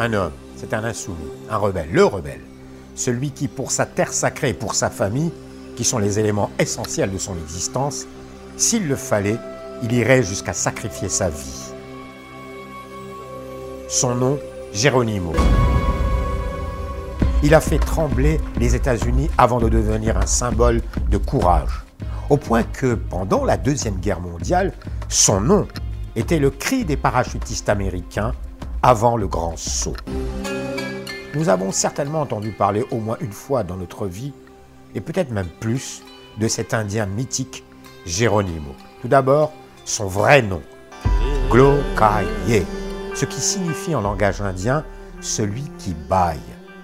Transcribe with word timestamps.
Un 0.00 0.12
homme, 0.12 0.30
c'est 0.54 0.74
un 0.74 0.84
insoumis, 0.84 1.16
un 1.50 1.56
rebelle, 1.56 1.88
le 1.90 2.04
rebelle. 2.04 2.40
Celui 2.94 3.32
qui, 3.32 3.48
pour 3.48 3.72
sa 3.72 3.84
terre 3.84 4.12
sacrée 4.12 4.50
et 4.50 4.54
pour 4.54 4.76
sa 4.76 4.90
famille, 4.90 5.32
qui 5.74 5.82
sont 5.82 5.98
les 5.98 6.20
éléments 6.20 6.52
essentiels 6.60 7.10
de 7.10 7.18
son 7.18 7.34
existence, 7.34 8.06
s'il 8.56 8.86
le 8.86 8.94
fallait, 8.94 9.38
il 9.82 9.92
irait 9.92 10.22
jusqu'à 10.22 10.52
sacrifier 10.52 11.08
sa 11.08 11.30
vie. 11.30 11.72
Son 13.88 14.14
nom, 14.14 14.38
Geronimo. 14.72 15.32
Il 17.42 17.52
a 17.52 17.60
fait 17.60 17.80
trembler 17.80 18.40
les 18.56 18.76
États-Unis 18.76 19.28
avant 19.36 19.58
de 19.58 19.68
devenir 19.68 20.16
un 20.16 20.26
symbole 20.26 20.80
de 21.10 21.18
courage. 21.18 21.84
Au 22.30 22.36
point 22.36 22.62
que 22.62 22.94
pendant 22.94 23.44
la 23.44 23.56
Deuxième 23.56 23.96
Guerre 23.96 24.20
mondiale, 24.20 24.74
son 25.08 25.40
nom 25.40 25.66
était 26.14 26.38
le 26.38 26.50
cri 26.50 26.84
des 26.84 26.96
parachutistes 26.96 27.68
américains 27.68 28.32
avant 28.88 29.18
le 29.18 29.26
grand 29.26 29.54
saut. 29.58 29.96
Nous 31.34 31.50
avons 31.50 31.72
certainement 31.72 32.22
entendu 32.22 32.52
parler 32.52 32.86
au 32.90 32.96
moins 32.96 33.18
une 33.20 33.32
fois 33.34 33.62
dans 33.62 33.76
notre 33.76 34.06
vie, 34.06 34.32
et 34.94 35.02
peut-être 35.02 35.30
même 35.30 35.50
plus, 35.60 36.02
de 36.38 36.48
cet 36.48 36.72
Indien 36.72 37.04
mythique 37.04 37.64
Geronimo. 38.06 38.74
Tout 39.02 39.08
d'abord, 39.08 39.52
son 39.84 40.06
vrai 40.06 40.40
nom, 40.40 40.62
Glokaye, 41.50 42.64
ce 43.14 43.26
qui 43.26 43.38
signifie 43.42 43.94
en 43.94 44.00
langage 44.00 44.40
indien 44.40 44.86
celui 45.20 45.64
qui 45.76 45.92
baille. 45.92 46.38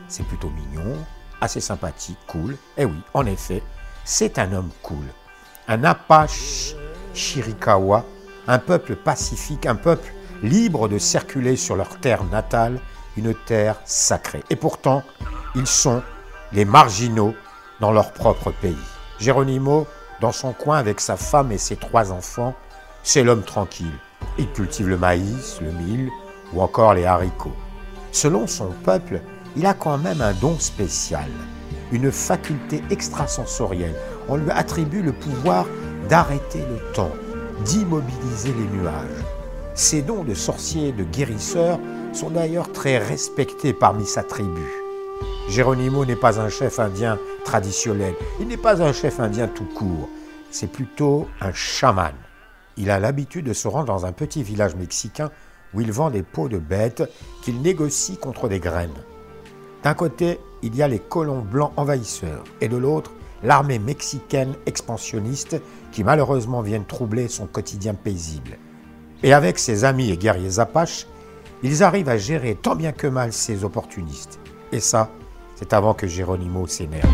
C'est 0.06 0.26
plutôt 0.26 0.50
mignon, 0.50 0.98
assez 1.40 1.60
sympathique, 1.60 2.18
cool. 2.26 2.52
Et 2.76 2.82
eh 2.82 2.84
oui, 2.84 3.00
en 3.14 3.24
effet, 3.24 3.62
c'est 4.04 4.38
un 4.38 4.52
homme 4.52 4.70
cool. 4.82 5.06
Un 5.68 5.84
Apache 5.84 6.74
Chiricahua, 7.14 8.04
un 8.46 8.58
peuple 8.58 8.94
pacifique, 8.94 9.64
un 9.64 9.76
peuple 9.76 10.12
libre 10.44 10.88
de 10.88 10.98
circuler 10.98 11.56
sur 11.56 11.74
leur 11.74 11.98
terre 12.00 12.24
natale, 12.24 12.78
une 13.16 13.34
terre 13.34 13.80
sacrée. 13.84 14.44
Et 14.50 14.56
pourtant, 14.56 15.02
ils 15.54 15.66
sont 15.66 16.02
les 16.52 16.64
marginaux 16.64 17.34
dans 17.80 17.92
leur 17.92 18.12
propre 18.12 18.52
pays. 18.52 18.76
Geronimo, 19.18 19.86
dans 20.20 20.32
son 20.32 20.52
coin 20.52 20.78
avec 20.78 21.00
sa 21.00 21.16
femme 21.16 21.50
et 21.50 21.58
ses 21.58 21.76
trois 21.76 22.12
enfants, 22.12 22.54
c'est 23.02 23.24
l'homme 23.24 23.42
tranquille. 23.42 23.98
Il 24.38 24.50
cultive 24.52 24.88
le 24.88 24.98
maïs, 24.98 25.60
le 25.60 25.72
mil, 25.72 26.10
ou 26.52 26.60
encore 26.60 26.94
les 26.94 27.04
haricots. 27.04 27.56
Selon 28.12 28.46
son 28.46 28.70
peuple, 28.84 29.20
il 29.56 29.66
a 29.66 29.74
quand 29.74 29.98
même 29.98 30.20
un 30.20 30.32
don 30.32 30.58
spécial, 30.58 31.28
une 31.90 32.12
faculté 32.12 32.82
extrasensorielle. 32.90 33.94
On 34.28 34.36
lui 34.36 34.50
attribue 34.50 35.02
le 35.02 35.12
pouvoir 35.12 35.66
d'arrêter 36.08 36.60
le 36.60 36.92
temps, 36.92 37.12
d'immobiliser 37.64 38.52
les 38.52 38.78
nuages. 38.78 39.33
Ses 39.76 40.02
dons 40.02 40.22
de 40.22 40.34
sorcier 40.34 40.88
et 40.88 40.92
de 40.92 41.02
guérisseur 41.02 41.80
sont 42.12 42.30
d'ailleurs 42.30 42.70
très 42.70 42.96
respectés 42.98 43.72
parmi 43.72 44.06
sa 44.06 44.22
tribu. 44.22 44.62
Geronimo 45.48 46.04
n'est 46.04 46.14
pas 46.14 46.40
un 46.40 46.48
chef 46.48 46.78
indien 46.78 47.18
traditionnel, 47.44 48.14
il 48.38 48.46
n'est 48.46 48.56
pas 48.56 48.82
un 48.82 48.92
chef 48.92 49.18
indien 49.18 49.48
tout 49.48 49.66
court, 49.74 50.08
c'est 50.52 50.70
plutôt 50.70 51.26
un 51.40 51.52
chaman. 51.52 52.14
Il 52.76 52.88
a 52.88 53.00
l'habitude 53.00 53.46
de 53.46 53.52
se 53.52 53.66
rendre 53.66 53.86
dans 53.86 54.06
un 54.06 54.12
petit 54.12 54.44
village 54.44 54.76
mexicain 54.76 55.32
où 55.74 55.80
il 55.80 55.90
vend 55.90 56.10
des 56.10 56.22
peaux 56.22 56.48
de 56.48 56.58
bêtes 56.58 57.02
qu'il 57.42 57.60
négocie 57.60 58.16
contre 58.16 58.48
des 58.48 58.60
graines. 58.60 58.94
D'un 59.82 59.94
côté, 59.94 60.38
il 60.62 60.76
y 60.76 60.82
a 60.82 60.88
les 60.88 61.00
colons 61.00 61.42
blancs 61.42 61.72
envahisseurs, 61.76 62.44
et 62.60 62.68
de 62.68 62.76
l'autre, 62.76 63.10
l'armée 63.42 63.80
mexicaine 63.80 64.54
expansionniste 64.66 65.60
qui 65.90 66.04
malheureusement 66.04 66.62
viennent 66.62 66.86
troubler 66.86 67.26
son 67.26 67.46
quotidien 67.46 67.94
paisible. 67.94 68.56
Et 69.24 69.32
avec 69.32 69.58
ses 69.58 69.84
amis 69.84 70.10
et 70.10 70.18
guerriers 70.18 70.58
apaches, 70.58 71.06
ils 71.62 71.82
arrivent 71.82 72.10
à 72.10 72.18
gérer 72.18 72.58
tant 72.60 72.76
bien 72.76 72.92
que 72.92 73.06
mal 73.06 73.32
ces 73.32 73.64
opportunistes. 73.64 74.38
Et 74.70 74.80
ça, 74.80 75.08
c'est 75.56 75.72
avant 75.72 75.94
que 75.94 76.06
Geronimo 76.06 76.66
s'énerve. 76.66 77.08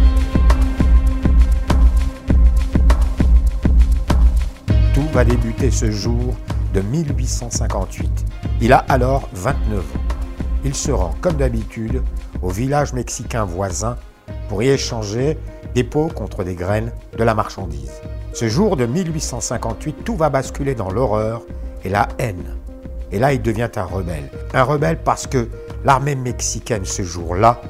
Tout 4.92 5.06
va 5.12 5.24
débuter 5.24 5.70
ce 5.70 5.92
jour 5.92 6.34
de 6.74 6.80
1858. 6.80 8.10
Il 8.60 8.72
a 8.72 8.78
alors 8.88 9.28
29 9.34 9.78
ans. 9.78 9.84
Il 10.64 10.74
se 10.74 10.90
rend, 10.90 11.14
comme 11.20 11.36
d'habitude, 11.36 12.02
au 12.42 12.48
village 12.48 12.92
mexicain 12.92 13.44
voisin 13.44 13.96
pour 14.48 14.64
y 14.64 14.68
échanger 14.68 15.38
des 15.76 15.84
pots 15.84 16.08
contre 16.08 16.42
des 16.42 16.56
graines 16.56 16.90
de 17.16 17.22
la 17.22 17.36
marchandise. 17.36 18.02
Ce 18.32 18.48
jour 18.48 18.76
de 18.76 18.86
1858, 18.86 20.02
tout 20.04 20.16
va 20.16 20.28
basculer 20.28 20.74
dans 20.74 20.90
l'horreur 20.90 21.42
et 21.84 21.88
la 21.88 22.08
haine. 22.18 22.56
Et 23.12 23.18
là, 23.18 23.32
il 23.32 23.42
devient 23.42 23.70
un 23.76 23.84
rebelle. 23.84 24.30
Un 24.54 24.62
rebelle 24.62 24.98
parce 25.02 25.26
que 25.26 25.48
l'armée 25.84 26.14
mexicaine, 26.14 26.84
ce 26.84 27.02
jour-là, 27.02 27.60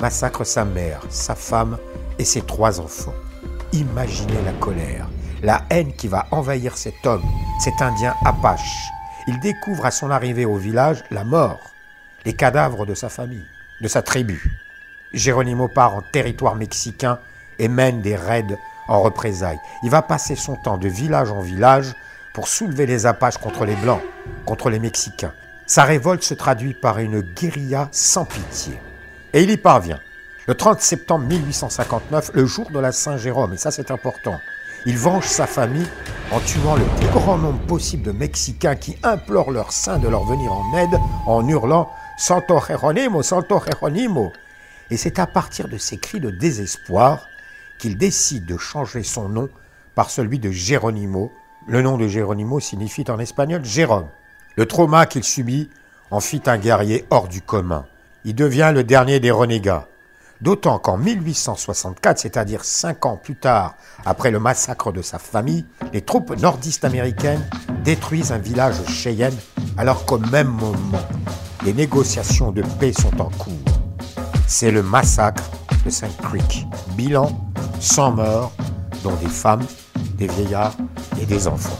massacre 0.00 0.44
sa 0.44 0.64
mère, 0.64 1.00
sa 1.08 1.34
femme 1.34 1.78
et 2.18 2.24
ses 2.24 2.42
trois 2.42 2.80
enfants. 2.80 3.14
Imaginez 3.72 4.42
la 4.44 4.52
colère, 4.52 5.08
la 5.42 5.62
haine 5.70 5.92
qui 5.94 6.08
va 6.08 6.26
envahir 6.30 6.76
cet 6.76 7.06
homme, 7.06 7.24
cet 7.62 7.80
Indien 7.80 8.14
Apache. 8.24 8.90
Il 9.26 9.38
découvre 9.40 9.86
à 9.86 9.90
son 9.90 10.10
arrivée 10.10 10.44
au 10.44 10.56
village 10.56 11.04
la 11.10 11.24
mort, 11.24 11.60
les 12.24 12.34
cadavres 12.34 12.84
de 12.84 12.94
sa 12.94 13.08
famille, 13.08 13.46
de 13.80 13.88
sa 13.88 14.02
tribu. 14.02 14.42
Géronimo 15.12 15.68
part 15.68 15.94
en 15.94 16.02
territoire 16.12 16.56
mexicain 16.56 17.18
et 17.58 17.68
mène 17.68 18.00
des 18.00 18.16
raids 18.16 18.58
en 18.88 19.02
représailles. 19.02 19.60
Il 19.82 19.90
va 19.90 20.02
passer 20.02 20.36
son 20.36 20.56
temps 20.56 20.78
de 20.78 20.88
village 20.88 21.30
en 21.30 21.40
village 21.40 21.94
pour 22.32 22.48
soulever 22.48 22.86
les 22.86 23.06
Apaches 23.06 23.38
contre 23.38 23.64
les 23.64 23.76
Blancs, 23.76 24.00
contre 24.44 24.70
les 24.70 24.78
Mexicains. 24.78 25.32
Sa 25.66 25.84
révolte 25.84 26.22
se 26.22 26.34
traduit 26.34 26.74
par 26.74 26.98
une 26.98 27.20
guérilla 27.20 27.88
sans 27.92 28.24
pitié. 28.24 28.78
Et 29.32 29.42
il 29.42 29.50
y 29.50 29.56
parvient. 29.56 30.00
Le 30.46 30.54
30 30.54 30.80
septembre 30.80 31.26
1859, 31.26 32.32
le 32.34 32.46
jour 32.46 32.70
de 32.70 32.80
la 32.80 32.92
Saint-Jérôme, 32.92 33.54
et 33.54 33.56
ça 33.56 33.70
c'est 33.70 33.90
important, 33.90 34.40
il 34.86 34.96
venge 34.96 35.26
sa 35.26 35.46
famille 35.46 35.86
en 36.32 36.40
tuant 36.40 36.74
le 36.74 36.84
plus 36.98 37.08
grand 37.08 37.36
nombre 37.36 37.60
possible 37.66 38.02
de 38.02 38.12
Mexicains 38.12 38.76
qui 38.76 38.96
implorent 39.02 39.50
leur 39.50 39.72
saint 39.72 39.98
de 39.98 40.08
leur 40.08 40.24
venir 40.24 40.52
en 40.52 40.76
aide 40.76 40.98
en 41.26 41.46
hurlant 41.46 41.90
Santo 42.16 42.58
Jeronimo, 42.66 43.22
Santo 43.22 43.60
Jeronimo. 43.64 44.32
Et 44.90 44.96
c'est 44.96 45.18
à 45.18 45.26
partir 45.26 45.68
de 45.68 45.76
ces 45.76 45.98
cris 45.98 46.18
de 46.20 46.30
désespoir 46.30 47.26
qu'il 47.78 47.98
décide 47.98 48.46
de 48.46 48.56
changer 48.56 49.02
son 49.02 49.28
nom 49.28 49.48
par 49.94 50.10
celui 50.10 50.38
de 50.38 50.50
Geronimo. 50.50 51.30
Le 51.66 51.82
nom 51.82 51.98
de 51.98 52.08
Geronimo 52.08 52.58
signifie 52.58 53.04
en 53.10 53.18
espagnol 53.18 53.64
Jérôme. 53.64 54.08
Le 54.56 54.66
trauma 54.66 55.04
qu'il 55.06 55.24
subit 55.24 55.68
en 56.10 56.20
fit 56.20 56.42
un 56.46 56.56
guerrier 56.56 57.04
hors 57.10 57.28
du 57.28 57.42
commun. 57.42 57.84
Il 58.24 58.34
devient 58.34 58.72
le 58.74 58.82
dernier 58.82 59.20
des 59.20 59.30
renégats. 59.30 59.86
D'autant 60.40 60.78
qu'en 60.78 60.96
1864, 60.96 62.18
c'est-à-dire 62.18 62.64
cinq 62.64 63.04
ans 63.04 63.18
plus 63.18 63.36
tard, 63.36 63.74
après 64.06 64.30
le 64.30 64.40
massacre 64.40 64.90
de 64.90 65.02
sa 65.02 65.18
famille, 65.18 65.66
les 65.92 66.00
troupes 66.00 66.34
nordistes 66.40 66.84
américaines 66.86 67.46
détruisent 67.84 68.32
un 68.32 68.38
village 68.38 68.82
Cheyenne, 68.86 69.36
alors 69.76 70.06
qu'au 70.06 70.18
même 70.18 70.48
moment, 70.48 71.06
les 71.64 71.74
négociations 71.74 72.52
de 72.52 72.62
paix 72.80 72.94
sont 72.94 73.20
en 73.20 73.28
cours. 73.28 73.52
C'est 74.46 74.70
le 74.70 74.82
massacre 74.82 75.44
de 75.84 75.90
Saint 75.90 76.08
Creek. 76.22 76.66
Bilan 76.96 77.30
100 77.80 78.12
morts, 78.12 78.52
dont 79.04 79.14
des 79.16 79.28
femmes, 79.28 79.66
des 80.16 80.26
vieillards 80.26 80.74
et 81.20 81.26
des 81.26 81.46
enfants. 81.46 81.78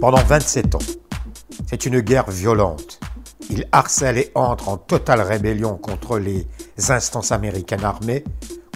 Pendant 0.00 0.22
27 0.22 0.74
ans, 0.76 0.78
c'est 1.66 1.84
une 1.84 2.00
guerre 2.00 2.30
violente. 2.30 3.00
Il 3.50 3.66
harcèle 3.72 4.18
et 4.18 4.30
entre 4.34 4.68
en 4.68 4.76
totale 4.76 5.20
rébellion 5.22 5.76
contre 5.76 6.18
les 6.18 6.46
instances 6.88 7.32
américaines 7.32 7.84
armées, 7.84 8.22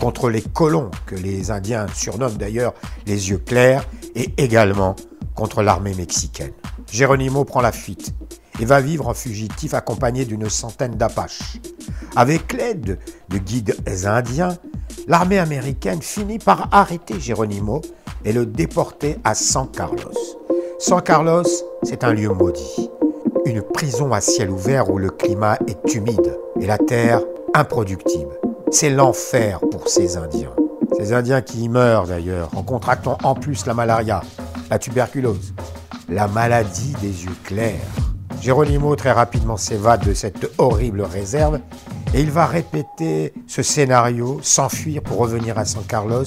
contre 0.01 0.31
les 0.31 0.43
colons, 0.43 0.91
que 1.07 1.15
les 1.15 1.51
Indiens 1.51 1.87
surnomment 1.95 2.37
d'ailleurs 2.37 2.75
les 3.07 3.31
yeux 3.31 3.39
clairs, 3.39 3.87
et 4.15 4.35
également 4.37 4.97
contre 5.35 5.63
l'armée 5.63 5.95
mexicaine. 5.95 6.53
Geronimo 6.91 7.45
prend 7.45 7.61
la 7.61 7.73
fuite 7.73 8.15
et 8.61 8.65
va 8.65 8.81
vivre 8.81 9.09
en 9.09 9.15
fugitif 9.15 9.75
accompagné 9.75 10.25
d'une 10.25 10.51
centaine 10.51 10.97
d'Apaches. 10.97 11.59
Avec 12.15 12.53
l'aide 12.53 12.99
de 13.31 13.39
guides 13.39 13.75
indiens, 14.05 14.59
l'armée 15.09 15.39
américaine 15.39 16.03
finit 16.03 16.39
par 16.39 16.69
arrêter 16.71 17.19
Geronimo 17.19 17.81
et 18.25 18.33
le 18.33 18.45
déporter 18.45 19.17
à 19.25 19.35
San 19.35 19.67
Carlos. 19.71 20.13
San 20.79 21.01
Carlos, 21.01 21.45
c'est 21.83 22.05
un 22.05 22.13
lieu 22.13 22.29
maudit. 22.29 22.91
Une 23.47 23.63
prison 23.63 24.13
à 24.13 24.21
ciel 24.21 24.51
ouvert 24.51 24.91
où 24.91 24.99
le 24.99 25.09
climat 25.09 25.59
est 25.67 25.95
humide 25.95 26.39
et 26.61 26.67
la 26.67 26.77
terre 26.77 27.23
improductible. 27.55 28.39
C'est 28.71 28.91
l'enfer 28.91 29.61
pour 29.71 29.89
ces 29.89 30.19
Indiens. 30.19 30.53
Ces 30.99 31.15
Indiens 31.15 31.41
qui 31.41 31.65
y 31.65 31.69
meurent 31.69 32.07
d'ailleurs 32.07 32.51
en 32.55 32.63
contractant 32.63 33.17
en 33.25 33.35
plus 33.35 33.65
la 33.65 33.73
malaria, 33.73 34.23
la 34.71 34.79
tuberculose, 34.79 35.55
la 36.11 36.29
maladie 36.29 36.95
des 37.01 37.25
yeux 37.25 37.37
clairs. 37.45 37.81
Geronimo 38.43 38.97
très 38.97 39.13
rapidement 39.13 39.57
s'évade 39.57 40.05
de 40.05 40.15
cette 40.15 40.51
horrible 40.59 41.03
réserve 41.03 41.61
et 42.15 42.21
il 42.21 42.31
va 42.31 42.47
répéter 42.47 43.33
ce 43.47 43.63
scénario, 43.63 44.41
s'enfuir 44.43 45.03
pour 45.03 45.19
revenir 45.19 45.59
à 45.59 45.65
San 45.65 45.85
Carlos. 45.85 46.25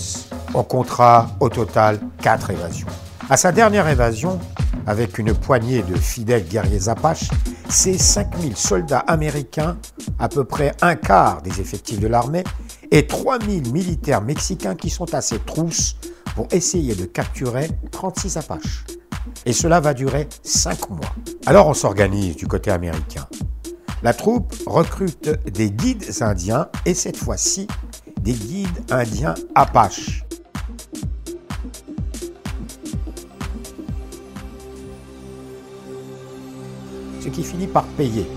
On 0.54 0.64
comptera 0.64 1.28
au 1.40 1.50
total 1.50 2.00
quatre 2.22 2.50
évasions. 2.50 2.88
À 3.30 3.38
sa 3.38 3.52
dernière 3.52 3.88
évasion, 3.88 4.40
avec 4.88 5.18
une 5.18 5.34
poignée 5.34 5.84
de 5.84 5.96
fidèles 5.96 6.48
guerriers 6.48 6.90
apaches, 6.90 7.30
ces 7.70 7.98
5000 7.98 8.56
soldats 8.56 9.00
américains, 9.00 9.78
à 10.20 10.30
peu 10.30 10.44
près 10.44 10.74
un 10.82 10.96
quart 10.96 11.42
des 11.42 11.62
effectifs 11.62 12.00
de 12.00 12.08
l'armée, 12.08 12.44
et 12.92 13.08
3000 13.08 13.72
militaires 13.72 14.22
mexicains 14.22 14.76
qui 14.76 14.90
sont 14.90 15.14
à 15.14 15.22
ses 15.22 15.40
trousses 15.40 15.98
pour 16.36 16.48
essayer 16.52 16.96
de 16.96 17.06
capturer 17.06 17.70
36 17.92 18.38
apaches. 18.38 18.86
Et 19.46 19.54
cela 19.54 19.80
va 19.80 19.94
durer 19.94 20.28
5 20.44 20.90
mois. 20.90 21.16
Alors 21.46 21.68
on 21.68 21.74
s'organise 21.74 22.36
du 22.36 22.48
côté 22.48 22.72
américain. 22.72 23.28
La 24.06 24.14
troupe 24.14 24.54
recrute 24.68 25.32
des 25.52 25.72
guides 25.72 26.22
indiens 26.22 26.70
et 26.86 26.94
cette 26.94 27.18
fois-ci 27.18 27.66
des 28.22 28.34
guides 28.34 28.92
indiens 28.92 29.34
apaches. 29.56 30.24
Ce 37.20 37.30
qui 37.30 37.44
finit 37.44 37.66
par 37.66 37.86
payer. 37.98 38.28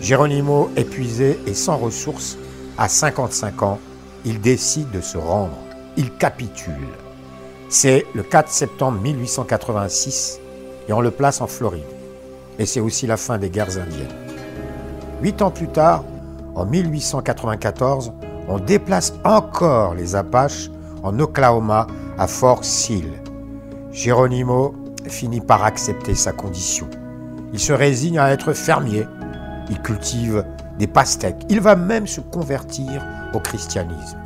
Geronimo, 0.00 0.70
épuisé 0.76 1.40
et 1.44 1.54
sans 1.54 1.76
ressources, 1.76 2.38
à 2.78 2.86
55 2.86 3.62
ans, 3.64 3.80
il 4.24 4.40
décide 4.40 4.92
de 4.92 5.00
se 5.00 5.18
rendre. 5.18 5.58
Il 5.96 6.12
capitule. 6.12 6.86
C'est 7.68 8.06
le 8.14 8.22
4 8.22 8.48
septembre 8.48 9.00
1886 9.00 10.38
et 10.88 10.92
on 10.92 11.00
le 11.00 11.10
place 11.10 11.40
en 11.40 11.48
Floride. 11.48 11.82
Et 12.60 12.64
c'est 12.64 12.78
aussi 12.78 13.08
la 13.08 13.16
fin 13.16 13.38
des 13.38 13.50
guerres 13.50 13.76
indiennes. 13.76 14.19
Huit 15.22 15.42
ans 15.42 15.50
plus 15.50 15.68
tard, 15.68 16.02
en 16.54 16.64
1894, 16.64 18.12
on 18.48 18.58
déplace 18.58 19.12
encore 19.22 19.94
les 19.94 20.16
Apaches 20.16 20.70
en 21.02 21.18
Oklahoma 21.18 21.86
à 22.16 22.26
Fort 22.26 22.64
Sill. 22.64 23.12
Geronimo 23.92 24.74
finit 25.06 25.42
par 25.42 25.62
accepter 25.64 26.14
sa 26.14 26.32
condition. 26.32 26.88
Il 27.52 27.58
se 27.58 27.74
résigne 27.74 28.18
à 28.18 28.30
être 28.30 28.54
fermier. 28.54 29.06
Il 29.68 29.82
cultive 29.82 30.42
des 30.78 30.86
pastèques. 30.86 31.44
Il 31.50 31.60
va 31.60 31.76
même 31.76 32.06
se 32.06 32.22
convertir 32.22 33.06
au 33.34 33.40
christianisme. 33.40 34.18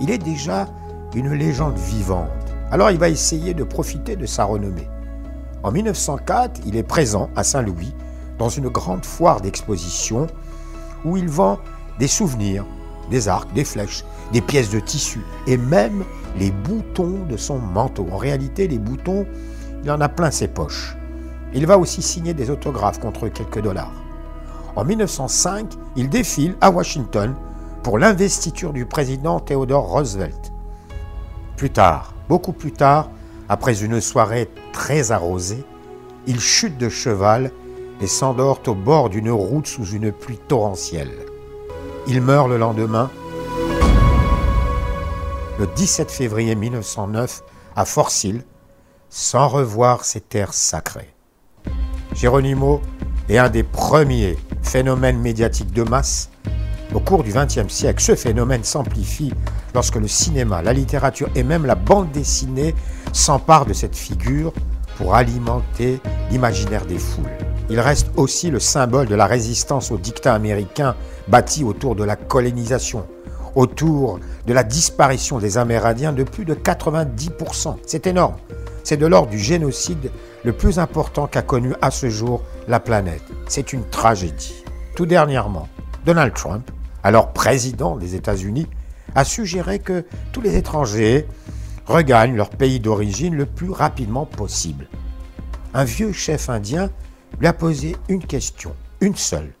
Il 0.00 0.10
est 0.10 0.18
déjà 0.18 0.66
une 1.14 1.34
légende 1.34 1.76
vivante. 1.76 2.30
Alors 2.70 2.90
il 2.90 2.98
va 2.98 3.10
essayer 3.10 3.52
de 3.52 3.62
profiter 3.62 4.16
de 4.16 4.24
sa 4.24 4.44
renommée. 4.44 4.88
En 5.62 5.70
1904, 5.70 6.62
il 6.64 6.76
est 6.76 6.82
présent 6.82 7.28
à 7.36 7.44
Saint-Louis 7.44 7.94
dans 8.38 8.48
une 8.48 8.68
grande 8.68 9.04
foire 9.04 9.40
d'exposition 9.40 10.26
où 11.04 11.16
il 11.16 11.28
vend 11.28 11.58
des 11.98 12.08
souvenirs, 12.08 12.64
des 13.10 13.28
arcs, 13.28 13.52
des 13.54 13.64
flèches, 13.64 14.04
des 14.32 14.40
pièces 14.40 14.70
de 14.70 14.80
tissu 14.80 15.20
et 15.46 15.56
même 15.56 16.04
les 16.38 16.50
boutons 16.50 17.26
de 17.28 17.36
son 17.36 17.58
manteau. 17.58 18.06
En 18.10 18.16
réalité, 18.16 18.66
les 18.66 18.78
boutons, 18.78 19.26
il 19.82 19.90
en 19.90 20.00
a 20.00 20.08
plein 20.08 20.30
ses 20.30 20.48
poches. 20.48 20.96
Il 21.52 21.66
va 21.66 21.78
aussi 21.78 22.02
signer 22.02 22.34
des 22.34 22.50
autographes 22.50 22.98
contre 22.98 23.28
quelques 23.28 23.60
dollars. 23.60 23.92
En 24.76 24.84
1905, 24.84 25.72
il 25.94 26.08
défile 26.08 26.56
à 26.60 26.70
Washington 26.70 27.34
pour 27.84 27.98
l'investiture 27.98 28.72
du 28.72 28.86
président 28.86 29.38
Theodore 29.38 29.88
Roosevelt. 29.88 30.52
Plus 31.56 31.70
tard, 31.70 32.14
beaucoup 32.28 32.52
plus 32.52 32.72
tard, 32.72 33.10
après 33.48 33.84
une 33.84 34.00
soirée 34.00 34.50
très 34.72 35.12
arrosée, 35.12 35.64
il 36.26 36.40
chute 36.40 36.78
de 36.78 36.88
cheval 36.88 37.52
et 38.00 38.06
s'endort 38.06 38.60
au 38.66 38.74
bord 38.74 39.08
d'une 39.08 39.30
route 39.30 39.66
sous 39.66 39.86
une 39.86 40.12
pluie 40.12 40.40
torrentielle. 40.48 41.26
Il 42.06 42.20
meurt 42.20 42.48
le 42.48 42.58
lendemain, 42.58 43.10
le 45.58 45.66
17 45.66 46.10
février 46.10 46.54
1909, 46.54 47.42
à 47.76 47.84
Fort 47.84 48.10
Sill, 48.10 48.42
sans 49.08 49.48
revoir 49.48 50.04
ses 50.04 50.20
terres 50.20 50.54
sacrées. 50.54 51.14
Geronimo 52.14 52.80
est 53.28 53.38
un 53.38 53.48
des 53.48 53.62
premiers 53.62 54.36
phénomènes 54.62 55.20
médiatiques 55.20 55.72
de 55.72 55.82
masse 55.82 56.30
au 56.92 57.00
cours 57.00 57.24
du 57.24 57.32
XXe 57.32 57.72
siècle. 57.72 58.02
Ce 58.02 58.14
phénomène 58.14 58.64
s'amplifie 58.64 59.32
lorsque 59.74 59.96
le 59.96 60.08
cinéma, 60.08 60.62
la 60.62 60.72
littérature 60.72 61.28
et 61.34 61.42
même 61.42 61.66
la 61.66 61.74
bande 61.74 62.10
dessinée 62.12 62.74
s'emparent 63.12 63.66
de 63.66 63.72
cette 63.72 63.96
figure 63.96 64.52
pour 64.96 65.14
alimenter 65.14 66.00
l'imaginaire 66.30 66.86
des 66.86 66.98
foules. 66.98 67.53
Il 67.70 67.80
reste 67.80 68.08
aussi 68.16 68.50
le 68.50 68.60
symbole 68.60 69.06
de 69.06 69.14
la 69.14 69.26
résistance 69.26 69.90
au 69.90 69.96
dictat 69.96 70.34
américain 70.34 70.94
bâti 71.28 71.64
autour 71.64 71.96
de 71.96 72.04
la 72.04 72.16
colonisation, 72.16 73.06
autour 73.54 74.20
de 74.46 74.52
la 74.52 74.64
disparition 74.64 75.38
des 75.38 75.56
Amérindiens 75.56 76.12
de 76.12 76.24
plus 76.24 76.44
de 76.44 76.54
90%. 76.54 77.76
C'est 77.86 78.06
énorme. 78.06 78.36
C'est 78.82 78.98
de 78.98 79.06
l'ordre 79.06 79.30
du 79.30 79.38
génocide 79.38 80.10
le 80.44 80.52
plus 80.52 80.78
important 80.78 81.26
qu'a 81.26 81.40
connu 81.40 81.72
à 81.80 81.90
ce 81.90 82.10
jour 82.10 82.42
la 82.68 82.80
planète. 82.80 83.22
C'est 83.48 83.72
une 83.72 83.84
tragédie. 83.88 84.62
Tout 84.94 85.06
dernièrement, 85.06 85.68
Donald 86.04 86.34
Trump, 86.34 86.70
alors 87.02 87.32
président 87.32 87.96
des 87.96 88.14
États-Unis, 88.14 88.66
a 89.14 89.24
suggéré 89.24 89.78
que 89.78 90.04
tous 90.32 90.42
les 90.42 90.56
étrangers 90.56 91.26
regagnent 91.86 92.36
leur 92.36 92.50
pays 92.50 92.78
d'origine 92.78 93.34
le 93.34 93.46
plus 93.46 93.70
rapidement 93.70 94.26
possible. 94.26 94.88
Un 95.72 95.84
vieux 95.84 96.12
chef 96.12 96.50
indien 96.50 96.90
lui 97.38 97.46
a 97.46 97.52
posé 97.52 97.96
une 98.08 98.24
question, 98.24 98.74
une 99.00 99.16
seule. 99.16 99.52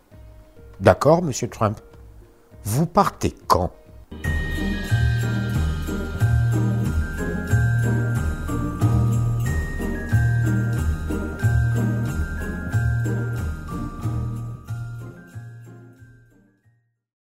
D'accord, 0.80 1.22
monsieur 1.22 1.48
Trump? 1.48 1.80
Vous 2.64 2.86
partez 2.86 3.34
quand? 3.46 3.72